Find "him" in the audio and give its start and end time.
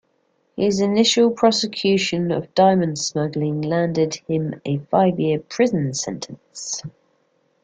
4.27-4.59